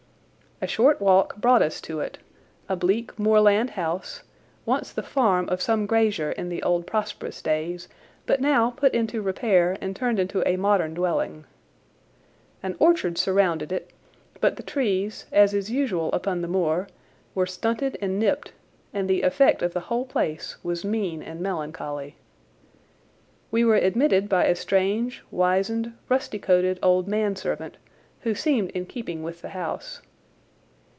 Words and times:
A 0.63 0.67
short 0.67 1.01
walk 1.01 1.37
brought 1.37 1.63
us 1.63 1.81
to 1.81 2.01
it, 2.01 2.19
a 2.69 2.75
bleak 2.75 3.17
moorland 3.17 3.71
house, 3.71 4.21
once 4.63 4.91
the 4.93 5.01
farm 5.01 5.49
of 5.49 5.59
some 5.59 5.87
grazier 5.87 6.33
in 6.33 6.49
the 6.49 6.61
old 6.61 6.85
prosperous 6.85 7.41
days, 7.41 7.87
but 8.27 8.39
now 8.39 8.69
put 8.69 8.93
into 8.93 9.23
repair 9.23 9.75
and 9.81 9.95
turned 9.95 10.19
into 10.19 10.47
a 10.47 10.57
modern 10.57 10.93
dwelling. 10.93 11.45
An 12.61 12.75
orchard 12.77 13.17
surrounded 13.17 13.71
it, 13.71 13.89
but 14.39 14.55
the 14.55 14.61
trees, 14.61 15.25
as 15.31 15.55
is 15.55 15.71
usual 15.71 16.11
upon 16.13 16.41
the 16.41 16.47
moor, 16.47 16.87
were 17.33 17.47
stunted 17.47 17.97
and 17.99 18.19
nipped, 18.19 18.51
and 18.93 19.09
the 19.09 19.23
effect 19.23 19.63
of 19.63 19.73
the 19.73 19.79
whole 19.89 20.05
place 20.05 20.57
was 20.63 20.85
mean 20.85 21.23
and 21.23 21.41
melancholy. 21.41 22.17
We 23.49 23.65
were 23.65 23.77
admitted 23.77 24.29
by 24.29 24.45
a 24.45 24.53
strange, 24.55 25.23
wizened, 25.31 25.93
rusty 26.07 26.37
coated 26.37 26.77
old 26.83 27.07
manservant, 27.07 27.77
who 28.19 28.35
seemed 28.35 28.69
in 28.75 28.85
keeping 28.85 29.23
with 29.23 29.41
the 29.41 29.49
house. 29.49 30.01